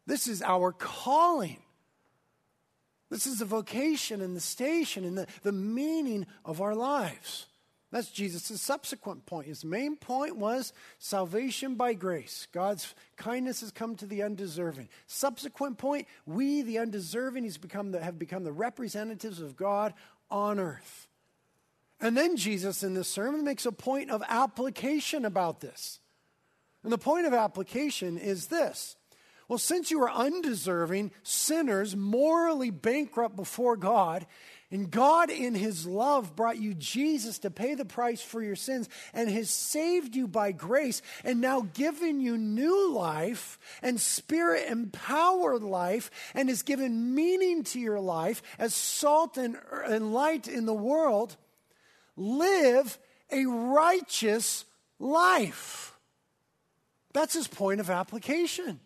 This 0.06 0.28
is 0.28 0.40
our 0.40 0.70
calling. 0.70 1.58
This 3.11 3.26
is 3.26 3.40
the 3.40 3.45
vocation 3.45 4.21
and 4.21 4.37
the 4.37 4.40
station 4.40 5.05
and 5.05 5.19
the, 5.19 5.26
the 5.43 5.52
meaning 5.52 6.26
of 6.45 6.61
our 6.61 6.75
lives. 6.75 7.47
That's 7.90 8.09
Jesus' 8.09 8.61
subsequent 8.62 9.26
point. 9.26 9.49
His 9.49 9.64
main 9.64 9.97
point 9.97 10.37
was 10.37 10.73
salvation 10.99 11.75
by 11.75 11.95
grace. 11.95 12.47
God's 12.52 12.95
kindness 13.17 13.62
has 13.62 13.73
come 13.73 13.97
to 13.97 14.07
the 14.07 14.23
undeserving. 14.23 14.88
Subsequent 15.09 15.76
point, 15.76 16.07
we, 16.25 16.62
the 16.62 16.79
undeserving, 16.79 17.43
he's 17.43 17.59
become 17.59 17.90
the, 17.90 18.00
have 18.00 18.17
become 18.17 18.45
the 18.45 18.52
representatives 18.52 19.40
of 19.40 19.57
God 19.57 19.93
on 20.31 20.61
earth. 20.61 21.09
And 22.00 22.17
then 22.17 22.37
Jesus 22.37 22.85
in 22.85 22.95
this 22.95 23.09
sermon 23.09 23.45
makes 23.45 23.67
a 23.67 23.73
point 23.73 24.11
of 24.11 24.23
application 24.29 25.25
about 25.25 25.61
this. 25.61 25.99
And 26.85 26.93
the 26.93 26.99
point 26.99 27.26
of 27.26 27.35
application 27.35 28.19
is 28.19 28.47
this 28.47 28.97
well, 29.50 29.59
since 29.59 29.90
you 29.90 30.00
are 30.04 30.11
undeserving 30.12 31.11
sinners, 31.25 31.97
morally 31.97 32.71
bankrupt 32.71 33.35
before 33.35 33.76
God, 33.76 34.25
and 34.71 34.88
God, 34.88 35.28
in 35.28 35.57
His 35.57 35.88
love, 35.88 36.37
brought 36.37 36.59
you 36.59 36.73
Jesus 36.73 37.40
to 37.40 37.50
pay 37.50 37.75
the 37.75 37.85
price 37.85 38.23
for 38.23 38.40
your 38.40 38.54
sins 38.54 38.88
and 39.12 39.28
has 39.28 39.50
saved 39.50 40.14
you 40.14 40.28
by 40.28 40.52
grace 40.52 41.02
and 41.25 41.40
now 41.40 41.62
given 41.75 42.21
you 42.21 42.38
new 42.38 42.92
life 42.92 43.59
and 43.83 44.00
spirit 44.00 44.71
empowered 44.71 45.64
life 45.64 46.12
and 46.33 46.49
has 46.49 46.62
given 46.62 47.16
meaning 47.16 47.64
to 47.64 47.80
your 47.80 47.99
life 47.99 48.45
as 48.57 48.73
salt 48.73 49.37
and, 49.37 49.59
and 49.85 50.14
light 50.14 50.47
in 50.47 50.64
the 50.64 50.73
world. 50.73 51.37
Live 52.16 53.00
a 53.33 53.47
righteous 53.47 54.64
life. 55.00 55.99
That's 57.12 57.35
his 57.35 57.49
point 57.49 57.80
of 57.80 57.90
application. 57.90 58.78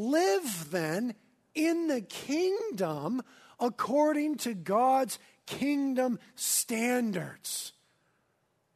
Live 0.00 0.70
then 0.70 1.14
in 1.54 1.88
the 1.88 2.00
kingdom 2.00 3.20
according 3.60 4.36
to 4.38 4.54
God's 4.54 5.18
kingdom 5.44 6.18
standards. 6.36 7.74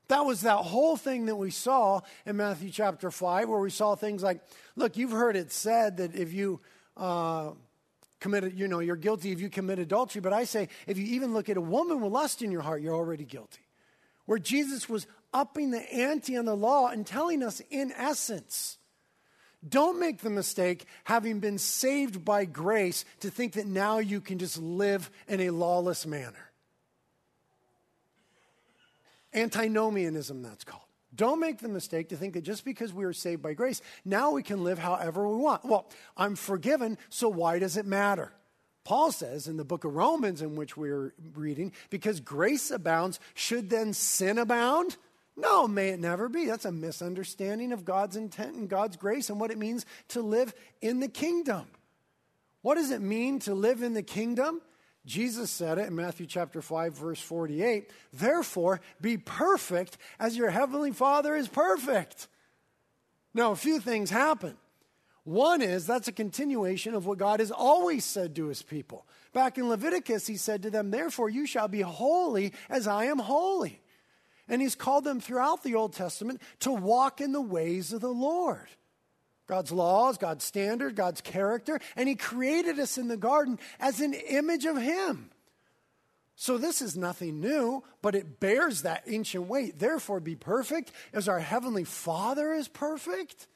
That 0.08 0.26
was 0.26 0.42
that 0.42 0.58
whole 0.58 0.98
thing 0.98 1.24
that 1.26 1.36
we 1.36 1.50
saw 1.50 2.02
in 2.26 2.36
Matthew 2.36 2.68
chapter 2.70 3.10
5, 3.10 3.48
where 3.48 3.58
we 3.58 3.70
saw 3.70 3.94
things 3.94 4.22
like 4.22 4.42
look, 4.76 4.98
you've 4.98 5.12
heard 5.12 5.34
it 5.34 5.50
said 5.50 5.96
that 5.96 6.14
if 6.14 6.34
you 6.34 6.60
uh, 6.94 7.52
committed, 8.20 8.58
you 8.58 8.68
know, 8.68 8.80
you're 8.80 8.94
guilty 8.94 9.32
if 9.32 9.40
you 9.40 9.48
commit 9.48 9.78
adultery, 9.78 10.20
but 10.20 10.34
I 10.34 10.44
say 10.44 10.68
if 10.86 10.98
you 10.98 11.06
even 11.06 11.32
look 11.32 11.48
at 11.48 11.56
a 11.56 11.62
woman 11.62 12.02
with 12.02 12.12
lust 12.12 12.42
in 12.42 12.52
your 12.52 12.60
heart, 12.60 12.82
you're 12.82 12.94
already 12.94 13.24
guilty. 13.24 13.62
Where 14.26 14.38
Jesus 14.38 14.90
was 14.90 15.06
upping 15.32 15.70
the 15.70 15.90
ante 15.90 16.36
on 16.36 16.44
the 16.44 16.54
law 16.54 16.88
and 16.88 17.06
telling 17.06 17.42
us, 17.42 17.62
in 17.70 17.92
essence, 17.92 18.76
don't 19.68 19.98
make 19.98 20.18
the 20.18 20.30
mistake, 20.30 20.84
having 21.04 21.40
been 21.40 21.58
saved 21.58 22.24
by 22.24 22.44
grace, 22.44 23.04
to 23.20 23.30
think 23.30 23.54
that 23.54 23.66
now 23.66 23.98
you 23.98 24.20
can 24.20 24.38
just 24.38 24.58
live 24.58 25.10
in 25.28 25.40
a 25.40 25.50
lawless 25.50 26.06
manner. 26.06 26.50
Antinomianism, 29.32 30.42
that's 30.42 30.64
called. 30.64 30.82
Don't 31.14 31.40
make 31.40 31.58
the 31.58 31.68
mistake 31.68 32.08
to 32.08 32.16
think 32.16 32.34
that 32.34 32.42
just 32.42 32.64
because 32.64 32.92
we 32.92 33.04
are 33.04 33.12
saved 33.12 33.42
by 33.42 33.54
grace, 33.54 33.80
now 34.04 34.32
we 34.32 34.42
can 34.42 34.64
live 34.64 34.78
however 34.78 35.28
we 35.28 35.36
want. 35.36 35.64
Well, 35.64 35.88
I'm 36.16 36.34
forgiven, 36.34 36.98
so 37.08 37.28
why 37.28 37.58
does 37.58 37.76
it 37.76 37.86
matter? 37.86 38.32
Paul 38.84 39.12
says 39.12 39.48
in 39.48 39.56
the 39.56 39.64
book 39.64 39.84
of 39.84 39.94
Romans, 39.94 40.42
in 40.42 40.56
which 40.56 40.76
we're 40.76 41.14
reading, 41.34 41.72
because 41.88 42.20
grace 42.20 42.70
abounds, 42.70 43.18
should 43.34 43.70
then 43.70 43.92
sin 43.92 44.38
abound? 44.38 44.96
No, 45.36 45.66
may 45.66 45.88
it 45.88 46.00
never 46.00 46.28
be. 46.28 46.46
That's 46.46 46.64
a 46.64 46.72
misunderstanding 46.72 47.72
of 47.72 47.84
God's 47.84 48.16
intent 48.16 48.54
and 48.54 48.68
God's 48.68 48.96
grace 48.96 49.30
and 49.30 49.40
what 49.40 49.50
it 49.50 49.58
means 49.58 49.84
to 50.08 50.22
live 50.22 50.54
in 50.80 51.00
the 51.00 51.08
kingdom. 51.08 51.66
What 52.62 52.76
does 52.76 52.90
it 52.90 53.00
mean 53.00 53.40
to 53.40 53.54
live 53.54 53.82
in 53.82 53.94
the 53.94 54.02
kingdom? 54.02 54.62
Jesus 55.04 55.50
said 55.50 55.78
it 55.78 55.88
in 55.88 55.96
Matthew 55.96 56.26
chapter 56.26 56.62
5 56.62 56.94
verse 56.94 57.20
48, 57.20 57.90
"Therefore 58.12 58.80
be 59.00 59.18
perfect 59.18 59.98
as 60.18 60.36
your 60.36 60.50
heavenly 60.50 60.92
Father 60.92 61.34
is 61.34 61.48
perfect." 61.48 62.28
Now, 63.34 63.50
a 63.50 63.56
few 63.56 63.80
things 63.80 64.10
happen. 64.10 64.56
One 65.24 65.62
is 65.62 65.86
that's 65.86 66.08
a 66.08 66.12
continuation 66.12 66.94
of 66.94 67.06
what 67.06 67.18
God 67.18 67.40
has 67.40 67.50
always 67.50 68.04
said 68.04 68.36
to 68.36 68.46
his 68.46 68.62
people. 68.62 69.06
Back 69.32 69.58
in 69.58 69.68
Leviticus, 69.68 70.26
he 70.26 70.36
said 70.36 70.62
to 70.62 70.70
them, 70.70 70.90
Therefore 70.90 71.28
you 71.28 71.46
shall 71.46 71.66
be 71.66 71.80
holy 71.80 72.52
as 72.68 72.86
I 72.86 73.06
am 73.06 73.18
holy. 73.18 73.80
And 74.48 74.60
he's 74.60 74.74
called 74.74 75.04
them 75.04 75.20
throughout 75.20 75.62
the 75.62 75.74
Old 75.74 75.94
Testament 75.94 76.42
to 76.60 76.72
walk 76.72 77.20
in 77.20 77.32
the 77.32 77.40
ways 77.40 77.92
of 77.92 78.00
the 78.00 78.08
Lord. 78.08 78.68
God's 79.46 79.72
laws, 79.72 80.18
God's 80.18 80.44
standard, 80.44 80.96
God's 80.96 81.20
character, 81.20 81.78
and 81.96 82.08
he 82.08 82.14
created 82.14 82.78
us 82.78 82.96
in 82.96 83.08
the 83.08 83.16
garden 83.16 83.58
as 83.78 84.00
an 84.00 84.14
image 84.14 84.64
of 84.64 84.76
him. 84.76 85.30
So 86.36 86.58
this 86.58 86.82
is 86.82 86.96
nothing 86.96 87.40
new, 87.40 87.84
but 88.02 88.14
it 88.14 88.40
bears 88.40 88.82
that 88.82 89.04
ancient 89.06 89.46
weight. 89.46 89.78
Therefore, 89.78 90.18
be 90.18 90.34
perfect 90.34 90.92
as 91.12 91.28
our 91.28 91.38
heavenly 91.38 91.84
Father 91.84 92.52
is 92.52 92.68
perfect. 92.68 93.46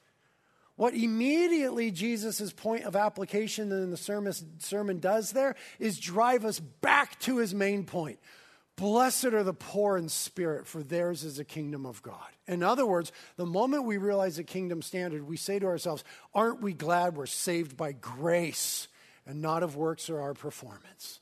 What 0.75 0.93
immediately 0.93 1.91
Jesus' 1.91 2.53
point 2.53 2.85
of 2.85 2.95
application 2.95 3.69
in 3.71 3.91
the 3.91 3.97
sermon, 3.97 4.33
sermon 4.59 4.99
does 4.99 5.33
there 5.33 5.55
is 5.77 5.99
drive 5.99 6.45
us 6.45 6.59
back 6.59 7.19
to 7.21 7.37
his 7.37 7.53
main 7.53 7.83
point, 7.83 8.17
Blessed 8.79 9.25
are 9.25 9.43
the 9.43 9.53
poor 9.53 9.97
in 9.97 10.07
spirit, 10.07 10.65
for 10.65 10.81
theirs 10.81 11.25
is 11.25 11.35
the 11.35 11.43
kingdom 11.43 11.85
of 11.85 12.01
God. 12.01 12.29
In 12.47 12.63
other 12.63 12.85
words, 12.85 13.11
the 13.35 13.45
moment 13.45 13.83
we 13.83 13.97
realize 13.97 14.37
the 14.37 14.43
kingdom 14.45 14.81
standard, 14.81 15.27
we 15.27 15.35
say 15.35 15.59
to 15.59 15.65
ourselves, 15.65 16.05
Aren't 16.33 16.61
we 16.61 16.71
glad 16.71 17.17
we're 17.17 17.25
saved 17.25 17.75
by 17.75 17.91
grace 17.91 18.87
and 19.25 19.41
not 19.41 19.63
of 19.63 19.75
works 19.75 20.09
or 20.09 20.21
our 20.21 20.33
performance? 20.33 21.19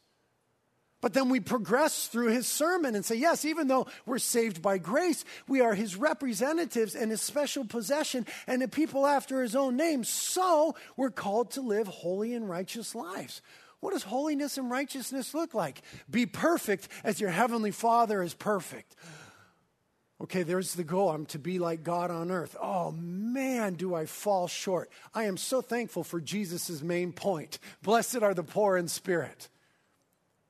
But 1.01 1.13
then 1.13 1.29
we 1.29 1.39
progress 1.39 2.07
through 2.07 2.29
his 2.29 2.47
sermon 2.47 2.95
and 2.95 3.05
say, 3.05 3.15
yes, 3.15 3.45
even 3.45 3.67
though 3.67 3.87
we're 4.05 4.17
saved 4.17 4.63
by 4.63 4.79
grace, 4.79 5.23
we 5.47 5.61
are 5.61 5.75
his 5.75 5.95
representatives 5.95 6.95
and 6.95 7.11
his 7.11 7.21
special 7.21 7.65
possession 7.65 8.25
and 8.47 8.61
the 8.61 8.67
people 8.67 9.05
after 9.05 9.43
his 9.43 9.55
own 9.55 9.77
name. 9.77 10.03
So 10.03 10.75
we're 10.95 11.11
called 11.11 11.51
to 11.51 11.61
live 11.61 11.87
holy 11.87 12.33
and 12.33 12.49
righteous 12.49 12.95
lives. 12.95 13.41
What 13.79 13.93
does 13.93 14.03
holiness 14.03 14.57
and 14.57 14.71
righteousness 14.71 15.33
look 15.33 15.53
like? 15.53 15.81
Be 16.09 16.25
perfect 16.25 16.87
as 17.03 17.21
your 17.21 17.29
heavenly 17.29 17.71
Father 17.71 18.23
is 18.23 18.33
perfect. 18.33 18.95
Okay, 20.19 20.41
there's 20.41 20.73
the 20.73 20.83
goal. 20.83 21.11
I'm 21.11 21.27
to 21.27 21.37
be 21.37 21.59
like 21.59 21.83
God 21.83 22.09
on 22.09 22.31
earth. 22.31 22.55
Oh 22.59 22.91
man, 22.91 23.75
do 23.75 23.93
I 23.93 24.07
fall 24.07 24.47
short. 24.47 24.89
I 25.13 25.25
am 25.25 25.37
so 25.37 25.61
thankful 25.61 26.03
for 26.03 26.19
Jesus' 26.19 26.81
main 26.81 27.13
point. 27.13 27.59
Blessed 27.83 28.23
are 28.23 28.33
the 28.33 28.43
poor 28.43 28.77
in 28.77 28.87
spirit, 28.87 29.47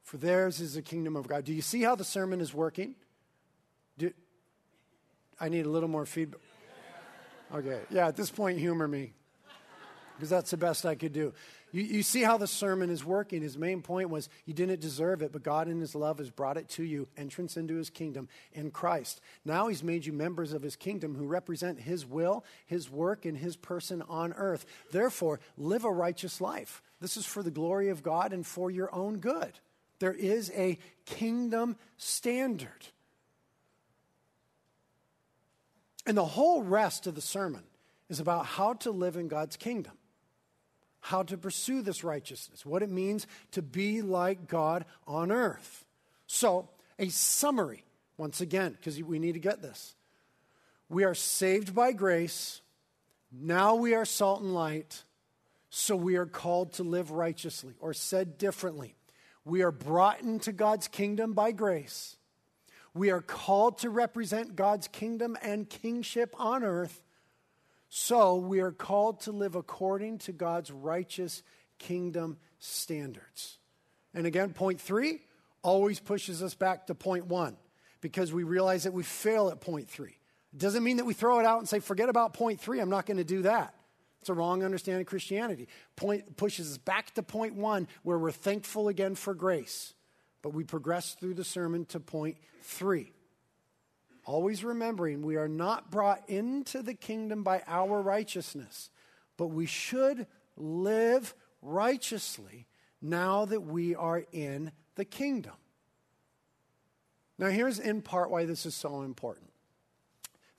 for 0.04 0.16
theirs 0.16 0.62
is 0.62 0.76
the 0.76 0.82
kingdom 0.82 1.18
of 1.18 1.28
God. 1.28 1.44
Do 1.44 1.54
you 1.54 1.62
see 1.62 1.82
how 1.82 1.96
the 1.96 2.06
sermon 2.06 2.40
is 2.40 2.54
working? 2.54 2.96
Do, 3.98 4.14
I 5.38 5.50
need 5.50 5.66
a 5.66 5.70
little 5.70 5.90
more 5.90 6.06
feedback. 6.06 6.40
Okay, 7.54 7.82
yeah, 7.90 8.08
at 8.08 8.16
this 8.16 8.30
point, 8.30 8.60
humor 8.60 8.88
me, 8.88 9.12
because 10.16 10.30
that's 10.30 10.52
the 10.52 10.58
best 10.58 10.86
I 10.86 10.96
could 10.96 11.14
do. 11.14 11.34
You, 11.72 11.84
you 11.84 12.04
see 12.04 12.22
how 12.22 12.38
the 12.38 12.48
sermon 12.48 12.90
is 12.90 13.04
working. 13.04 13.42
His 13.42 13.58
main 13.58 13.82
point 13.82 14.10
was 14.10 14.30
you 14.46 14.54
didn't 14.54 14.80
deserve 14.80 15.22
it, 15.22 15.32
but 15.32 15.44
God 15.44 15.68
in 15.68 15.80
His 15.80 15.96
love 15.96 16.20
has 16.20 16.30
brought 16.30 16.58
it 16.58 16.70
to 16.70 16.84
you 16.84 17.08
entrance 17.18 17.58
into 17.58 17.76
His 17.76 17.90
kingdom 17.90 18.30
in 18.54 18.72
Christ. 18.72 19.20
Now 19.44 19.68
He's 19.68 19.84
made 19.84 20.06
you 20.06 20.14
members 20.14 20.54
of 20.54 20.62
His 20.62 20.76
kingdom 20.76 21.16
who 21.16 21.26
represent 21.26 21.80
His 21.80 22.06
will, 22.06 22.46
His 22.66 22.90
work, 22.90 23.26
and 23.26 23.38
His 23.38 23.58
person 23.58 24.02
on 24.04 24.34
earth. 24.34 24.66
Therefore, 24.92 25.40
live 25.58 25.84
a 25.84 25.92
righteous 25.92 26.40
life. 26.40 26.82
This 27.02 27.18
is 27.18 27.26
for 27.26 27.44
the 27.44 27.52
glory 27.52 27.90
of 27.90 28.02
God 28.02 28.32
and 28.32 28.46
for 28.46 28.72
your 28.72 28.94
own 28.96 29.18
good. 29.18 29.60
There 30.00 30.14
is 30.14 30.52
a 30.56 30.78
kingdom 31.06 31.76
standard. 31.98 32.88
And 36.06 36.16
the 36.16 36.26
whole 36.26 36.64
rest 36.64 37.08
of 37.08 37.16
the 37.16 37.22
sermon 37.22 37.64
is 38.10 38.22
about 38.22 38.46
how 38.46 38.74
to 38.74 38.92
live 38.92 39.18
in 39.18 39.28
God's 39.28 39.58
kingdom 39.58 39.94
how 41.08 41.24
to 41.24 41.38
pursue 41.38 41.82
this 41.82 42.04
righteousness, 42.04 42.66
what 42.66 42.84
it 42.84 42.90
means 42.90 43.28
to 43.52 43.62
be 43.62 44.02
like 44.02 44.48
God 44.48 44.84
on 45.08 45.32
earth. 45.32 45.86
So, 46.26 46.70
a 47.00 47.08
summary, 47.08 47.86
once 48.18 48.42
again, 48.42 48.74
because 48.74 49.02
we 49.02 49.18
need 49.18 49.34
to 49.34 49.40
get 49.40 49.62
this. 49.62 49.96
We 50.90 51.06
are 51.06 51.16
saved 51.16 51.74
by 51.74 51.94
grace. 51.94 52.62
Now 53.32 53.76
we 53.76 53.94
are 53.94 54.04
salt 54.04 54.42
and 54.42 54.54
light. 54.54 55.04
So 55.70 55.96
we 55.96 56.18
are 56.18 56.26
called 56.26 56.74
to 56.74 56.84
live 56.84 57.12
righteously. 57.12 57.76
Or 57.80 57.94
said 57.94 58.38
differently, 58.38 58.96
we 59.46 59.62
are 59.62 59.72
brought 59.72 60.22
into 60.22 60.52
God's 60.52 60.90
kingdom 60.90 61.34
by 61.34 61.52
grace. 61.52 62.18
We 62.94 63.12
are 63.12 63.22
called 63.22 63.78
to 63.80 63.90
represent 63.90 64.56
God's 64.56 64.88
kingdom 64.90 65.38
and 65.42 65.70
kingship 65.70 66.34
on 66.38 66.64
earth. 66.64 67.02
So 67.90 68.36
we 68.36 68.60
are 68.60 68.72
called 68.72 69.22
to 69.22 69.32
live 69.32 69.56
according 69.56 70.20
to 70.20 70.32
God's 70.32 70.72
righteous 70.72 71.44
kingdom 71.80 72.38
standards. 72.60 73.58
And 74.14 74.26
again, 74.26 74.54
point 74.54 74.82
three 74.82 75.22
always 75.62 76.00
pushes 76.00 76.44
us 76.44 76.56
back 76.56 76.88
to 76.88 76.96
point 76.96 77.28
one 77.28 77.56
because 78.02 78.34
we 78.34 78.44
realize 78.44 78.84
that 78.84 78.94
we 78.94 79.04
fail 79.04 79.50
at 79.50 79.62
point 79.62 79.90
three. 79.90 80.18
It 80.54 80.60
doesn't 80.60 80.84
mean 80.84 80.98
that 80.98 81.06
we 81.06 81.14
throw 81.14 81.40
it 81.40 81.46
out 81.46 81.60
and 81.60 81.70
say, 81.70 81.80
forget 81.80 82.10
about 82.10 82.34
point 82.34 82.60
three, 82.60 82.80
I'm 82.80 82.90
not 82.90 83.06
going 83.06 83.18
to 83.18 83.24
do 83.24 83.44
that. 83.44 83.74
It's 84.22 84.30
a 84.30 84.34
wrong 84.34 84.64
understanding 84.64 85.02
of 85.02 85.08
Christianity. 85.08 85.68
Point 85.96 86.36
pushes 86.38 86.72
us 86.72 86.78
back 86.78 87.14
to 87.14 87.24
point 87.24 87.56
one 87.56 87.88
where 88.04 88.18
we're 88.18 88.32
thankful 88.32 88.88
again 88.88 89.16
for 89.16 89.34
grace. 89.34 89.94
But 90.42 90.54
we 90.54 90.64
progress 90.64 91.16
through 91.20 91.36
the 91.36 91.44
sermon 91.44 91.86
to 91.86 92.00
point 92.00 92.38
three. 92.62 93.12
Always 94.28 94.62
remembering 94.62 95.22
we 95.22 95.38
are 95.38 95.48
not 95.48 95.90
brought 95.90 96.30
into 96.30 96.84
the 96.84 96.94
kingdom 96.94 97.44
by 97.44 97.64
our 97.66 98.02
righteousness, 98.02 98.90
but 99.38 99.48
we 99.48 99.66
should 99.66 100.28
live 100.58 101.34
righteously 101.62 102.68
now 103.02 103.46
that 103.46 103.62
we 103.62 103.96
are 103.96 104.26
in 104.34 104.74
the 104.96 105.06
kingdom. 105.06 105.54
Now, 107.40 107.48
here's 107.48 107.80
in 107.80 108.02
part 108.02 108.30
why 108.30 108.44
this 108.44 108.66
is 108.66 108.76
so 108.76 109.02
important. 109.04 109.50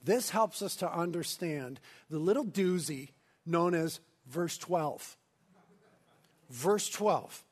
This 0.03 0.31
helps 0.31 0.63
us 0.63 0.75
to 0.77 0.91
understand 0.91 1.79
the 2.09 2.17
little 2.17 2.45
doozy 2.45 3.09
known 3.45 3.75
as 3.75 3.99
verse 4.25 4.57
12. 4.57 5.15
Verse 6.49 6.89
12. 6.89 7.43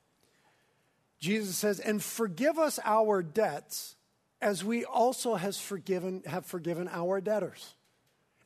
Jesus 1.20 1.56
says, 1.56 1.78
And 1.78 2.02
forgive 2.02 2.58
us 2.58 2.80
our 2.84 3.22
debts 3.22 3.94
as 4.40 4.64
we 4.64 4.84
also 4.84 5.34
has 5.34 5.58
forgiven, 5.58 6.22
have 6.26 6.46
forgiven 6.46 6.88
our 6.92 7.20
debtors. 7.20 7.74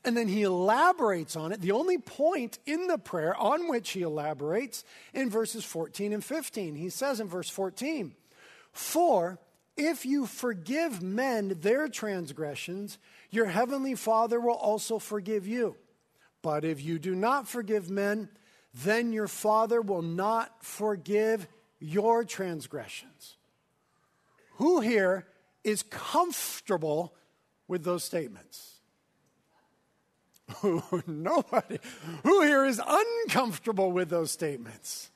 And 0.05 0.17
then 0.17 0.27
he 0.27 0.43
elaborates 0.43 1.37
on 1.37 1.53
it. 1.53 1.61
The 1.61 1.73
only 1.73 1.99
point 1.99 2.59
in 2.67 2.89
the 2.89 2.99
prayer 2.99 3.37
on 3.37 3.69
which 3.69 3.91
he 3.91 4.03
elaborates 4.03 4.85
in 5.15 5.31
verses 5.31 5.65
14 5.65 6.13
and 6.13 6.25
15. 6.25 6.75
He 6.75 6.91
says 6.91 7.21
in 7.21 7.29
verse 7.29 7.49
14, 7.49 8.15
For 8.73 9.39
if 9.77 10.05
you 10.05 10.27
forgive 10.27 11.03
men 11.03 11.57
their 11.61 11.89
transgressions, 11.89 12.99
your 13.31 13.47
heavenly 13.47 13.95
Father 13.95 14.41
will 14.41 14.55
also 14.55 14.99
forgive 14.99 15.47
you. 15.47 15.77
But 16.43 16.65
if 16.65 16.83
you 16.83 16.99
do 16.99 17.15
not 17.15 17.47
forgive 17.47 17.89
men, 17.89 18.29
then 18.75 19.13
your 19.13 19.29
Father 19.29 19.81
will 19.81 20.03
not 20.03 20.65
forgive 20.65 21.47
your 21.79 22.25
transgressions. 22.25 23.37
Who 24.57 24.81
here 24.81 25.27
is 25.65 25.83
comfortable 25.83 27.15
with 27.69 27.85
those 27.85 28.05
statements? 28.05 28.81
Nobody. 31.07 31.79
Who 32.25 32.43
here 32.43 32.65
is 32.65 32.81
uncomfortable 32.85 33.93
with 33.93 34.09
those 34.11 34.31
statements? 34.31 35.11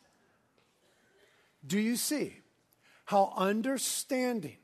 Do 1.66 1.80
you 1.80 1.96
see 1.96 2.34
how 3.06 3.32
understanding 3.36 4.56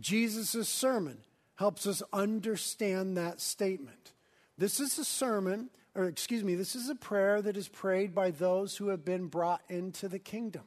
Jesus' 0.00 0.68
sermon 0.68 1.18
helps 1.56 1.86
us 1.86 2.02
understand 2.12 3.16
that 3.16 3.40
statement? 3.40 4.12
This 4.56 4.80
is 4.80 4.98
a 4.98 5.04
sermon, 5.04 5.70
or 5.94 6.06
excuse 6.06 6.42
me, 6.42 6.54
this 6.56 6.74
is 6.74 6.88
a 6.88 6.94
prayer 6.94 7.40
that 7.40 7.56
is 7.56 7.68
prayed 7.68 8.14
by 8.14 8.30
those 8.30 8.76
who 8.76 8.88
have 8.88 9.04
been 9.04 9.26
brought 9.26 9.62
into 9.68 10.08
the 10.08 10.18
kingdom. 10.18 10.64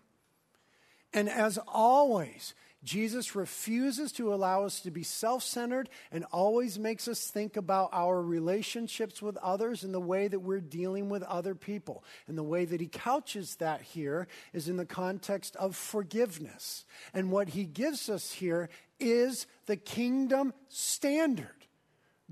And 1.13 1.29
as 1.29 1.59
always, 1.67 2.53
Jesus 2.83 3.35
refuses 3.35 4.11
to 4.13 4.33
allow 4.33 4.65
us 4.65 4.79
to 4.81 4.91
be 4.91 5.03
self 5.03 5.43
centered 5.43 5.87
and 6.11 6.25
always 6.31 6.79
makes 6.79 7.07
us 7.07 7.27
think 7.27 7.55
about 7.55 7.89
our 7.93 8.19
relationships 8.21 9.21
with 9.21 9.37
others 9.37 9.83
and 9.83 9.93
the 9.93 9.99
way 9.99 10.27
that 10.27 10.39
we're 10.39 10.59
dealing 10.59 11.07
with 11.07 11.21
other 11.23 11.53
people. 11.53 12.03
And 12.27 12.35
the 12.35 12.43
way 12.43 12.65
that 12.65 12.81
he 12.81 12.87
couches 12.87 13.55
that 13.57 13.81
here 13.81 14.27
is 14.51 14.67
in 14.67 14.77
the 14.77 14.85
context 14.85 15.55
of 15.57 15.75
forgiveness. 15.75 16.85
And 17.13 17.31
what 17.31 17.49
he 17.49 17.65
gives 17.65 18.09
us 18.09 18.31
here 18.31 18.69
is 18.99 19.45
the 19.67 19.77
kingdom 19.77 20.53
standard, 20.67 21.67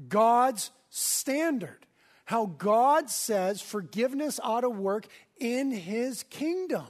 God's 0.07 0.71
standard. 0.89 1.85
How 2.25 2.45
God 2.45 3.09
says 3.09 3.59
forgiveness 3.59 4.39
ought 4.43 4.61
to 4.61 4.69
work 4.69 5.07
in 5.39 5.71
his 5.71 6.21
kingdom. 6.29 6.85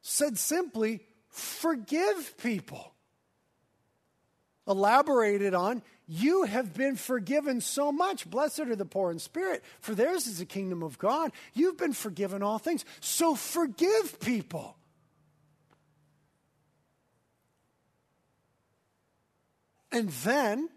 Said 0.00 0.38
simply, 0.38 1.00
forgive 1.32 2.36
people. 2.38 2.92
Elaborated 4.68 5.54
on, 5.54 5.82
you 6.06 6.44
have 6.44 6.72
been 6.72 6.94
forgiven 6.94 7.60
so 7.60 7.90
much. 7.90 8.30
Blessed 8.30 8.60
are 8.60 8.76
the 8.76 8.84
poor 8.84 9.10
in 9.10 9.18
spirit, 9.18 9.64
for 9.80 9.94
theirs 9.94 10.26
is 10.28 10.38
the 10.38 10.44
kingdom 10.44 10.82
of 10.82 10.98
God. 10.98 11.32
You've 11.52 11.76
been 11.76 11.92
forgiven 11.92 12.42
all 12.42 12.58
things. 12.58 12.84
So 13.00 13.34
forgive 13.34 14.20
people. 14.20 14.76
And 19.90 20.08
then 20.08 20.68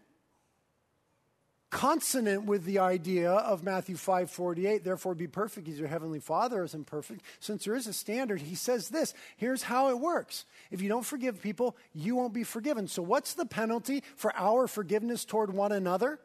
consonant 1.75 2.45
with 2.45 2.63
the 2.63 2.79
idea 2.79 3.29
of 3.29 3.61
Matthew 3.61 3.97
5:48, 3.97 4.85
therefore 4.85 5.13
be 5.13 5.27
perfect 5.27 5.67
as 5.67 5.77
your 5.77 5.89
heavenly 5.89 6.21
Father 6.21 6.63
is 6.63 6.73
imperfect. 6.73 7.21
Since 7.41 7.65
there 7.65 7.75
is 7.75 7.85
a 7.85 7.91
standard, 7.91 8.41
he 8.41 8.55
says 8.55 8.87
this, 8.87 9.13
here's 9.35 9.63
how 9.63 9.89
it 9.89 9.99
works. 9.99 10.45
If 10.71 10.81
you 10.81 10.87
don't 10.87 11.05
forgive 11.05 11.41
people, 11.41 11.75
you 11.93 12.15
won't 12.15 12.33
be 12.33 12.45
forgiven. 12.45 12.87
So 12.87 13.01
what's 13.01 13.33
the 13.33 13.45
penalty 13.45 14.03
for 14.15 14.33
our 14.37 14.67
forgiveness 14.67 15.25
toward 15.25 15.53
one 15.53 15.73
another? 15.73 16.21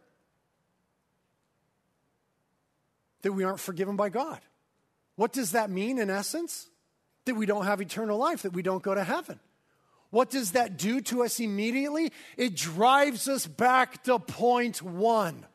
That 3.23 3.33
we 3.33 3.43
aren't 3.43 3.59
forgiven 3.59 3.97
by 3.97 4.09
God. 4.09 4.39
What 5.17 5.33
does 5.33 5.51
that 5.51 5.69
mean 5.69 5.99
in 5.99 6.11
essence? 6.11 6.71
That 7.25 7.35
we 7.35 7.45
don't 7.45 7.65
have 7.65 7.81
eternal 7.81 8.19
life, 8.19 8.43
that 8.43 8.53
we 8.53 8.63
don't 8.63 8.85
go 8.85 8.95
to 8.95 9.03
heaven. 9.03 9.41
What 10.11 10.31
does 10.31 10.53
that 10.53 10.77
do 10.77 11.01
to 11.03 11.23
us 11.23 11.41
immediately? 11.41 12.13
It 12.37 12.57
drives 12.57 13.29
us 13.29 13.47
back 13.47 14.05
to 14.05 14.19
point 14.19 14.83
one. 14.83 15.47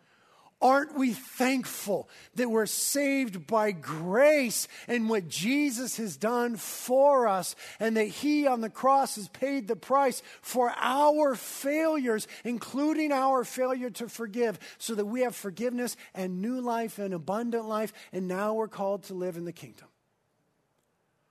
Aren't 0.61 0.97
we 0.97 1.11
thankful 1.11 2.09
that 2.35 2.49
we're 2.49 2.65
saved 2.65 3.45
by 3.45 3.71
grace 3.71 4.69
and 4.87 5.09
what 5.09 5.27
Jesus 5.27 5.97
has 5.97 6.15
done 6.15 6.55
for 6.55 7.27
us, 7.27 7.57
and 7.79 7.97
that 7.97 8.07
He 8.07 8.47
on 8.47 8.61
the 8.61 8.69
cross 8.69 9.17
has 9.17 9.27
paid 9.27 9.67
the 9.67 9.75
price 9.75 10.23
for 10.41 10.73
our 10.77 11.35
failures, 11.35 12.27
including 12.45 13.11
our 13.11 13.43
failure 13.43 13.89
to 13.91 14.07
forgive, 14.07 14.57
so 14.77 14.95
that 14.95 15.05
we 15.05 15.21
have 15.21 15.35
forgiveness 15.35 15.97
and 16.15 16.41
new 16.41 16.61
life 16.61 16.97
and 16.99 17.13
abundant 17.13 17.65
life, 17.65 17.91
and 18.13 18.27
now 18.27 18.53
we're 18.53 18.69
called 18.69 19.03
to 19.03 19.13
live 19.13 19.35
in 19.35 19.43
the 19.43 19.51
kingdom? 19.51 19.87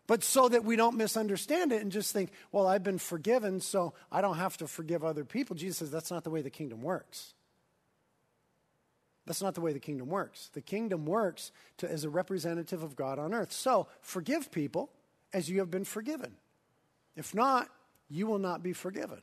But 0.07 0.23
so 0.23 0.49
that 0.49 0.65
we 0.65 0.77
don't 0.77 0.97
misunderstand 0.97 1.73
it 1.73 1.81
and 1.81 1.91
just 1.91 2.13
think, 2.13 2.31
well, 2.53 2.67
I've 2.67 2.83
been 2.83 2.99
forgiven, 2.99 3.61
so 3.61 3.95
I 4.13 4.21
don't 4.21 4.37
have 4.37 4.57
to 4.59 4.67
forgive 4.67 5.03
other 5.03 5.25
people. 5.25 5.57
Jesus 5.57 5.79
says 5.79 5.91
that's 5.91 6.11
not 6.11 6.25
the 6.25 6.31
way 6.31 6.43
the 6.43 6.51
kingdom 6.51 6.83
works. 6.83 7.33
That's 9.27 9.41
not 9.41 9.55
the 9.55 9.63
way 9.63 9.73
the 9.73 9.81
kingdom 9.81 10.09
works. 10.09 10.51
The 10.53 10.61
kingdom 10.61 11.07
works 11.07 11.51
to, 11.79 11.91
as 11.91 12.05
a 12.05 12.11
representative 12.11 12.83
of 12.83 12.95
God 12.97 13.19
on 13.19 13.33
earth. 13.33 13.53
So 13.53 13.89
forgive 14.03 14.51
people 14.51 14.91
as 15.33 15.49
you 15.49 15.61
have 15.61 15.71
been 15.71 15.85
forgiven. 15.85 16.35
If 17.17 17.35
not, 17.35 17.69
you 18.11 18.27
will 18.27 18.39
not 18.39 18.63
be 18.63 18.75
forgiven. 18.75 19.23